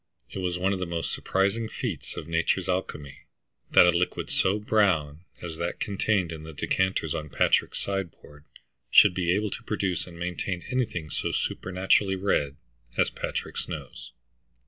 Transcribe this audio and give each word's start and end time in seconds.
It 0.31 0.39
was 0.39 0.57
one 0.57 0.73
of 0.73 0.79
the 0.79 0.87
most 0.87 1.13
surprising 1.13 1.69
feats 1.69 2.17
of 2.17 2.27
nature's 2.27 2.67
alchemy 2.67 3.25
that 3.69 3.85
a 3.85 3.91
liquid 3.91 4.31
so 4.31 4.57
brown 4.57 5.25
as 5.43 5.57
that 5.57 5.79
contained 5.79 6.31
in 6.31 6.41
the 6.41 6.53
decanters 6.53 7.13
on 7.13 7.29
Patrick's 7.29 7.77
sideboard 7.77 8.43
should 8.89 9.13
be 9.13 9.31
able 9.31 9.51
to 9.51 9.61
produce 9.63 10.07
and 10.07 10.17
maintain 10.17 10.63
anything 10.71 11.11
so 11.11 11.31
supernaturally 11.31 12.15
red 12.15 12.55
as 12.97 13.11
Patrick's 13.11 13.67
nose. 13.67 14.11